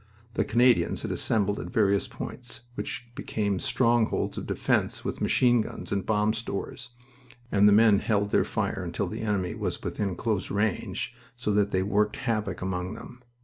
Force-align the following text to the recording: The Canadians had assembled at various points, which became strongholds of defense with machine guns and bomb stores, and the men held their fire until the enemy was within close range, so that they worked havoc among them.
The 0.33 0.43
Canadians 0.43 1.03
had 1.03 1.11
assembled 1.11 1.59
at 1.59 1.69
various 1.69 2.07
points, 2.07 2.61
which 2.73 3.09
became 3.13 3.59
strongholds 3.59 4.35
of 4.35 4.47
defense 4.47 5.05
with 5.05 5.21
machine 5.21 5.61
guns 5.61 5.91
and 5.91 6.03
bomb 6.03 6.33
stores, 6.33 6.89
and 7.51 7.67
the 7.67 7.71
men 7.71 7.99
held 7.99 8.31
their 8.31 8.43
fire 8.43 8.81
until 8.83 9.05
the 9.05 9.21
enemy 9.21 9.53
was 9.53 9.83
within 9.83 10.15
close 10.15 10.49
range, 10.49 11.13
so 11.37 11.51
that 11.51 11.69
they 11.69 11.83
worked 11.83 12.15
havoc 12.15 12.63
among 12.63 12.95
them. 12.95 13.21